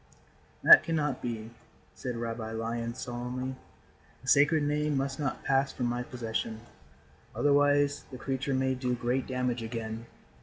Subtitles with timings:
[0.63, 1.51] "That cannot be,"
[1.93, 3.53] said Rabbi Lion, solemnly.
[4.23, 6.61] "The Sacred Name must not pass from my possession.
[7.35, 10.07] Otherwise the creature may do great damage again.